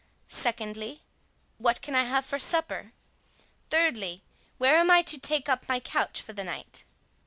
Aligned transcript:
—secondly, 0.29 1.01
what 1.59 1.75
I 1.75 1.79
can 1.79 1.93
have 1.93 2.25
for 2.25 2.39
supper?—thirdly, 2.39 4.23
where 4.57 4.79
I 4.79 4.97
am 4.97 5.03
to 5.05 5.19
take 5.19 5.47
up 5.47 5.69
my 5.69 5.79
couch 5.79 6.23
for 6.23 6.33
the 6.33 6.43
night?" 6.43 6.83